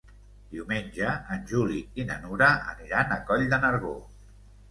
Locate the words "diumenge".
0.53-1.09